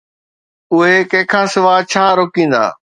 اهي 0.73 0.97
ڪنهن 1.11 1.29
کان 1.31 1.45
سواءِ 1.53 1.79
ڇا 1.91 2.03
روڪيندا؟ 2.17 2.63